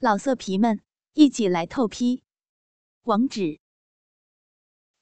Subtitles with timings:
[0.00, 0.80] 老色皮们，
[1.14, 2.22] 一起来透批！
[3.02, 3.58] 网址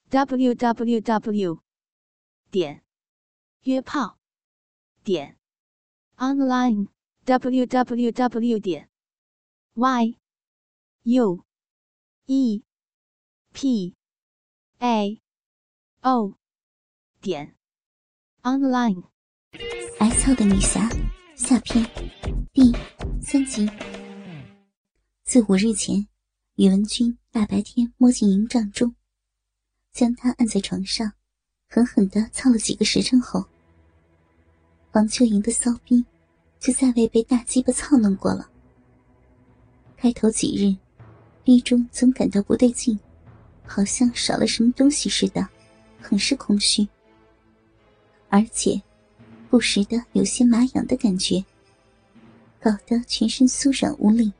[0.09, 1.61] ：w w w
[2.49, 2.83] 点
[3.61, 4.17] 约炮
[5.03, 5.37] 点
[6.15, 6.87] online
[7.25, 8.89] w w w 点
[9.75, 10.17] y
[11.03, 11.45] u
[12.25, 12.63] e
[13.53, 13.95] p
[14.79, 15.21] a
[16.01, 16.39] o
[17.21, 17.55] 点
[18.41, 19.03] online。
[19.99, 20.89] 挨操的女侠
[21.35, 21.85] 下篇
[22.51, 22.71] 第
[23.21, 23.69] 三集。
[25.27, 26.07] 自五日前，
[26.55, 28.95] 宇文君大白天摸进营帐中，
[29.91, 31.11] 将他按在床上，
[31.67, 33.43] 狠狠的操了几个时辰后，
[34.93, 36.05] 王秋莹的骚逼
[36.61, 38.49] 就再未被大鸡巴操弄过了。
[39.97, 40.73] 开头几日，
[41.43, 42.97] 逼中总感到不对劲，
[43.65, 45.45] 好像少了什么东西似的，
[45.99, 46.87] 很是空虚，
[48.29, 48.81] 而且
[49.49, 51.43] 不时的有些麻痒的感觉，
[52.61, 54.31] 搞得全身酥软无力。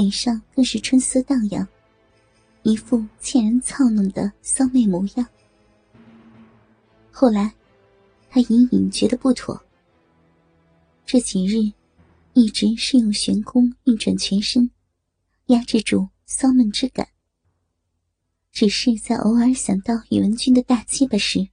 [0.00, 1.68] 脸上更是春色荡漾，
[2.62, 5.28] 一副欠人操弄的骚媚模样。
[7.10, 7.52] 后来，
[8.30, 9.62] 他隐隐觉得不妥。
[11.04, 11.70] 这几日，
[12.32, 14.70] 一直是用玄功运转全身，
[15.48, 17.06] 压制住骚闷之感。
[18.52, 21.46] 只是在偶尔想到宇文君的大鸡巴时，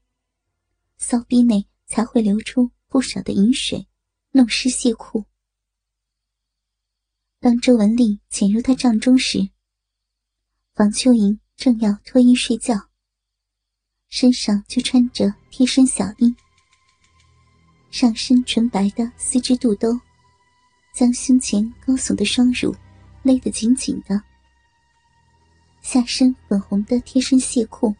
[0.95, 3.86] 骚逼内才会流出不少的饮水，
[4.31, 5.25] 弄湿亵裤。
[7.40, 9.48] 当周文丽潜入他帐中时，
[10.74, 12.74] 房秋莹正要脱衣睡觉，
[14.10, 16.36] 身上就穿着贴身小衣，
[17.92, 20.00] 上身纯白的丝织肚兜，
[20.96, 22.76] 将胸前高耸的双乳
[23.22, 24.20] 勒得紧紧的，
[25.84, 27.96] 下身粉红的贴身亵裤，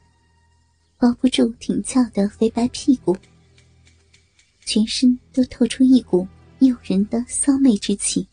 [0.98, 3.16] 包不住挺翘的肥白屁股，
[4.66, 6.28] 全身都透出一股
[6.58, 8.28] 诱人的骚媚之气。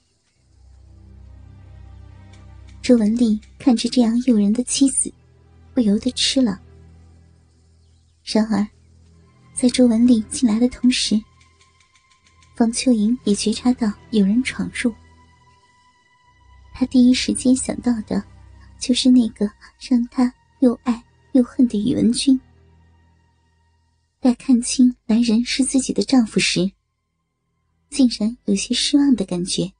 [2.85, 5.11] 周文丽看着这样诱人的妻子，
[5.73, 6.61] 不由得吃了。
[8.23, 8.69] 然而，
[9.55, 11.19] 在周文丽进来的同时，
[12.55, 14.95] 方秋莹也觉察到有人闯入。
[16.75, 18.23] 她第一时间想到的，
[18.79, 19.51] 就是那个
[19.81, 22.39] 让她又爱又恨的宇文君。
[24.20, 26.70] 待看清来人是自己的丈夫时，
[27.89, 29.73] 竟然有些失望的感觉。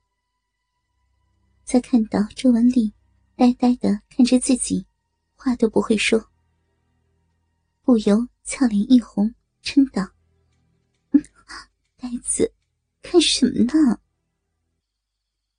[1.65, 2.93] 在看到周文丽
[3.37, 4.87] 呆呆的看着自己，
[5.35, 6.31] 话都不会说，
[7.83, 10.09] 不由俏脸一红，嗔道
[11.99, 12.53] ：“呆子，
[13.03, 13.99] 看什么呢？”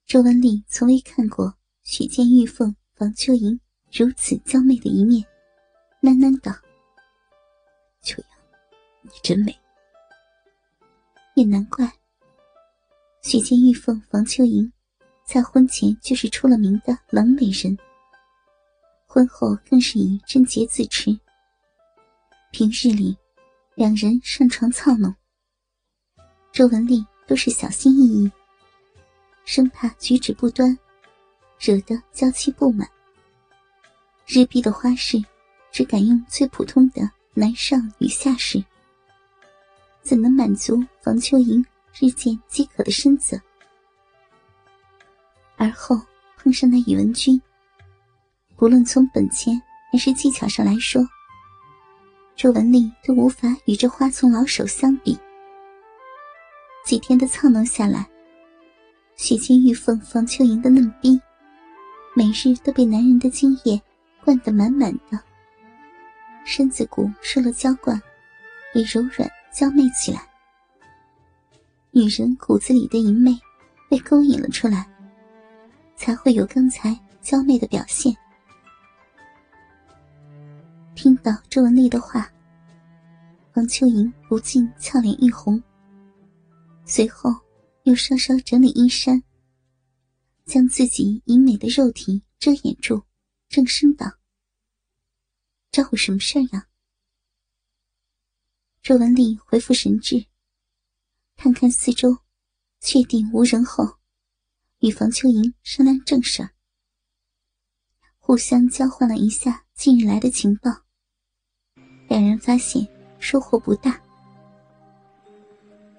[0.08, 3.60] 周文丽从未看过许见玉凤、房秋莹
[3.92, 5.26] 如此娇媚的一面，
[6.02, 6.54] 喃喃道
[8.02, 8.30] ：“秋阳，
[9.02, 9.54] 你真美。”
[11.36, 11.92] 也难怪，
[13.22, 14.72] 许建玉凤、房秋莹。
[15.26, 17.76] 在婚前就是出了名的冷美人，
[19.08, 21.20] 婚后更是以贞洁自持。
[22.52, 23.18] 平日里，
[23.74, 25.14] 两人上床操弄，
[26.54, 28.32] 周文丽都是小心翼翼，
[29.46, 30.78] 生怕举止不端，
[31.60, 32.88] 惹得娇妻不满。
[34.28, 35.22] 日逼的花式，
[35.72, 37.02] 只敢用最普通的
[37.34, 38.64] 男上女下式，
[40.04, 41.66] 怎能满足房秋莹
[42.00, 43.42] 日渐饥渴的身子？
[45.58, 46.00] 而后
[46.38, 47.42] 碰上那宇文君，
[48.56, 49.62] 不论从本钱
[49.92, 51.02] 还是技巧上来说，
[52.36, 55.18] 周文丽都无法与这花丛老手相比。
[56.86, 58.06] 几天的操弄下来，
[59.16, 61.20] 许金玉凤、房秋莹的嫩逼，
[62.14, 63.82] 每日都被男人的精液
[64.24, 65.20] 灌得满满的，
[66.46, 68.00] 身子骨受了浇灌，
[68.74, 70.22] 也柔软娇媚起来。
[71.92, 73.36] 女人骨子里的淫媚
[73.90, 74.86] 被勾引了出来。
[75.96, 78.16] 才会有刚才娇媚的表现。
[80.94, 82.32] 听到周文丽的话，
[83.54, 85.62] 王秋莹不禁俏脸一红，
[86.86, 87.30] 随后
[87.84, 89.22] 又稍稍整理衣衫，
[90.46, 93.04] 将自己淫美的肉体遮掩住，
[93.50, 94.06] 正声道
[95.72, 96.68] ：“找我什么事儿呀？”
[98.82, 100.26] 周文丽恢复神智，
[101.36, 102.18] 看看四周，
[102.80, 103.98] 确定无人后。
[104.80, 106.50] 与房秋莹商量正事，
[108.20, 110.70] 互相交换了一下近日来的情报。
[112.08, 112.86] 两人发现
[113.18, 114.00] 收获不大。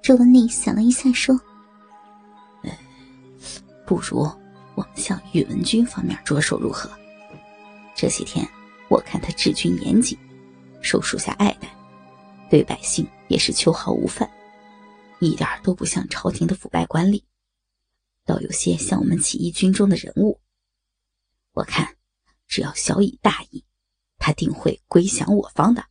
[0.03, 1.41] 周文丽想了一下，说
[3.87, 4.19] ：“不如
[4.77, 6.91] 我们向宇文君方面着手，如何？
[7.97, 8.47] 这些天
[8.89, 10.17] 我看他治军严谨，
[10.81, 11.69] 受属下爱戴，
[12.51, 14.31] 对百姓也是秋毫无犯，
[15.19, 17.21] 一点都不像朝廷的腐败官吏。”
[18.27, 20.43] 倒有些像我们起义军中的人物。
[21.53, 21.97] 我看，
[22.47, 23.65] 只要小以大义，
[24.19, 25.89] 他定会归降我方的。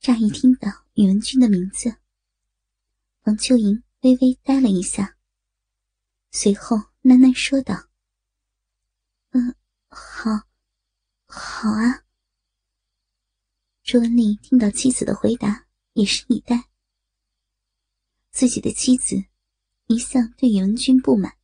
[0.00, 1.98] 乍一听到宇文君的名字，
[3.22, 5.16] 王秋莹微微呆了一下，
[6.32, 7.88] 随后喃喃说道
[9.30, 9.54] ：“嗯，
[9.88, 10.30] 好，
[11.26, 12.04] 好啊。”
[13.84, 16.68] 朱文丽听到妻子的回答，也是一呆。
[18.32, 19.24] 自己的妻子
[19.88, 21.34] 一向对宇文君不满，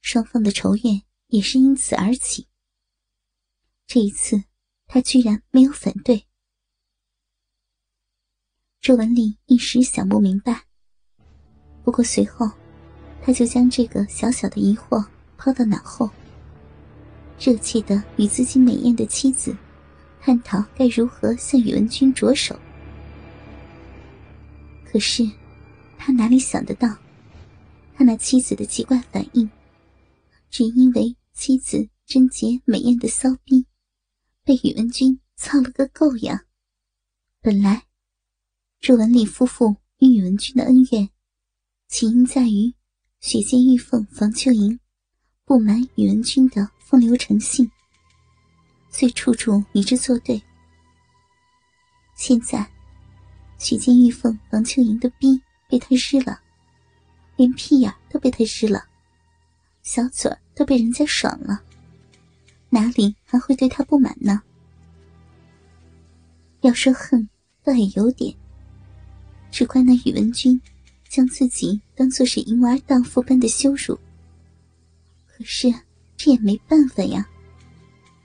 [0.00, 2.48] 双方的仇怨也是因此而起。
[3.86, 4.44] 这一次，
[4.86, 6.26] 他居然没有反对。
[8.80, 10.64] 周文丽一时想不明白，
[11.84, 12.50] 不过随后，
[13.22, 15.04] 他就将这个小小的疑惑
[15.36, 16.08] 抛到脑后，
[17.38, 19.54] 热切的与自己美艳的妻子。
[20.22, 22.58] 探讨该如何向宇文君着手，
[24.84, 25.22] 可是
[25.96, 26.88] 他哪里想得到，
[27.96, 29.50] 他那妻子的奇怪反应，
[30.50, 33.64] 只因为妻子贞洁美艳的骚逼，
[34.44, 36.44] 被宇文君操了个够呀！
[37.40, 37.86] 本来
[38.80, 41.08] 周文丽夫妇与宇文君的恩怨，
[41.88, 42.74] 起因在于
[43.20, 44.78] 雪见玉凤房秋莹
[45.46, 47.70] 不满宇文君的风流成性。
[48.90, 50.42] 虽处处与之作对，
[52.14, 52.70] 现在
[53.58, 56.38] 许见玉凤王秋莹的逼被他日了，
[57.36, 58.84] 连屁眼都被他日了，
[59.82, 61.60] 小嘴都被人家爽了，
[62.70, 64.42] 哪里还会对他不满呢？
[66.62, 67.28] 要说恨，
[67.62, 68.34] 倒也有点，
[69.50, 70.60] 只怪那宇文君
[71.08, 73.98] 将自己当做是淫娃荡妇般的羞辱。
[75.26, 75.72] 可是
[76.16, 77.28] 这也没办法呀。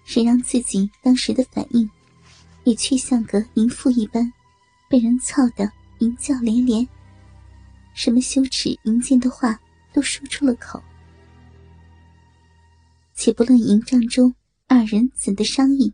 [0.04, 1.90] 谁让自己当时的反应，
[2.64, 4.32] 也却像个淫妇一般，
[4.90, 6.86] 被人操得淫叫连连，
[7.94, 9.60] 什么羞耻淫贱的话
[9.94, 10.82] 都说出了口。
[13.14, 14.34] 且不论营帐中
[14.68, 15.94] 二人怎的商议，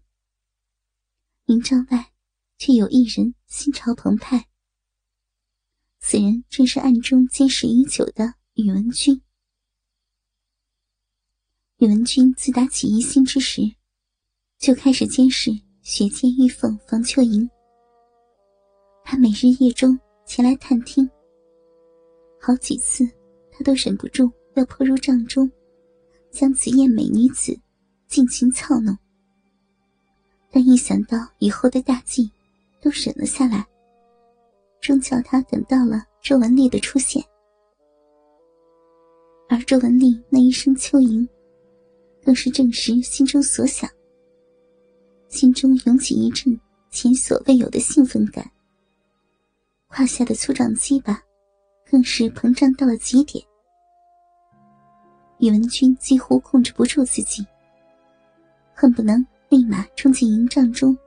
[1.45, 2.11] 营帐外
[2.57, 4.47] 却有一人心潮澎湃。
[5.99, 9.21] 此人正是暗中监视已久的宇文君。
[11.77, 13.77] 宇文君自打起疑心之时。
[14.59, 15.51] 就开始监视
[15.83, 17.47] 雪见玉凤房秋莹。
[19.03, 19.95] 他每日夜中
[20.25, 21.07] 前来探听，
[22.39, 23.03] 好几次
[23.51, 25.49] 他都忍不住要扑入帐中，
[26.31, 27.57] 将此艳美女子
[28.07, 28.97] 尽情操弄。
[30.49, 32.31] 但一想到以后的大计，
[32.81, 33.65] 都忍了下来。
[34.79, 37.21] 终叫他等到了周文丽的出现，
[39.49, 41.27] 而周文丽那一声秋吟，
[42.23, 43.89] 更是证实心中所想。
[45.27, 46.57] 心中涌起一阵
[46.89, 48.49] 前所未有的兴奋感，
[49.87, 51.21] 胯下的粗壮鸡巴
[51.89, 53.43] 更是膨胀到了极点。
[55.39, 57.45] 宇文君几乎控制不住自己，
[58.73, 60.97] 恨不能立马冲进营帐中，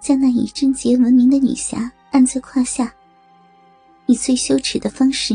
[0.00, 2.94] 将那以贞洁闻名的女侠按在胯下，
[4.06, 5.34] 以最羞耻的方式，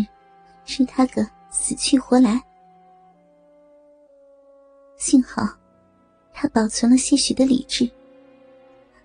[0.66, 2.42] 使她个死去活来。
[4.98, 5.48] 幸好。
[6.34, 7.88] 他保存了些许的理智，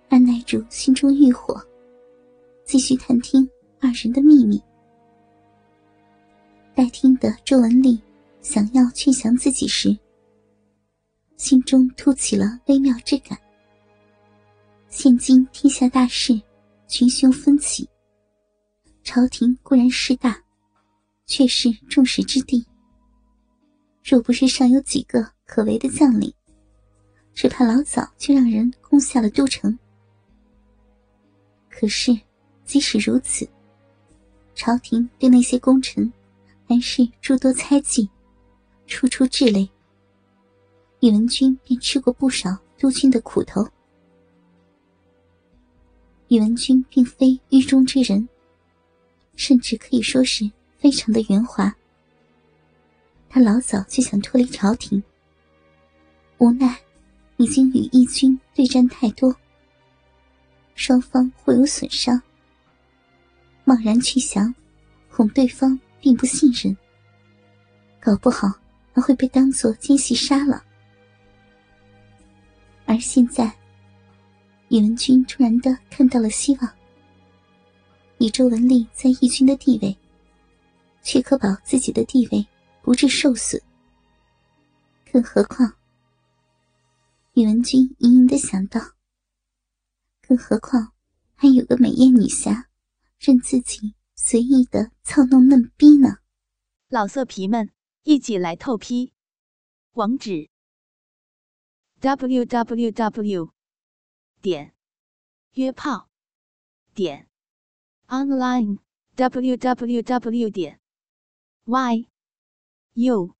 [0.08, 1.60] 按耐住心中欲火，
[2.64, 3.46] 继续探听
[3.78, 4.62] 二人的秘密。
[6.76, 7.98] 待听得周文丽
[8.42, 9.96] 想要劝降自己时，
[11.38, 13.38] 心中突起了微妙之感。
[14.90, 16.38] 现今天下大势，
[16.86, 17.88] 群雄纷起，
[19.02, 20.38] 朝廷固然势大，
[21.24, 22.62] 却是众矢之的。
[24.04, 26.30] 若不是尚有几个可为的将领，
[27.32, 29.78] 只怕老早就让人攻下了都城。
[31.70, 32.14] 可是，
[32.66, 33.48] 即使如此，
[34.54, 36.12] 朝廷对那些功臣
[36.68, 38.08] 还是诸多猜忌，
[38.86, 39.68] 处处质累。
[41.00, 43.66] 宇文君便吃过不少督军的苦头。
[46.28, 48.28] 宇文君并非狱中之人，
[49.36, 51.74] 甚至可以说是非常的圆滑。
[53.28, 55.02] 他老早就想脱离朝廷，
[56.38, 56.76] 无奈。
[57.38, 59.36] 已经与义军对战太多，
[60.74, 62.18] 双方互有损伤。
[63.64, 64.54] 贸然去降，
[65.10, 66.76] 恐对方并不信任，
[68.00, 68.48] 搞不好
[68.92, 70.62] 还会被当作奸细杀了。
[72.84, 73.52] 而现在，
[74.68, 76.72] 宇文君突然的看到了希望，
[78.18, 79.96] 以周文丽在义军的地位，
[81.02, 82.46] 却可保自己的地位
[82.82, 83.60] 不致受损。
[85.10, 85.72] 更何况。
[87.34, 88.80] 宇文君隐隐的想到，
[90.26, 90.92] 更何况
[91.34, 92.66] 还有个美艳女侠，
[93.18, 96.18] 任自己随意的操弄嫩逼呢。
[96.88, 97.70] 老色皮们，
[98.02, 99.12] 一起来透批！
[99.92, 100.48] 网址
[102.00, 103.52] ：w w w
[104.40, 104.74] 点
[105.52, 106.08] 约炮
[106.94, 107.28] 点
[108.08, 108.78] online
[109.16, 110.80] w w w 点
[111.64, 112.08] y
[112.94, 113.34] u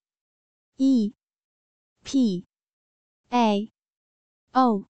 [0.76, 1.14] e
[2.02, 2.46] p
[3.30, 3.72] a
[4.52, 4.88] o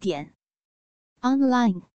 [0.00, 0.34] 点
[1.20, 1.93] online。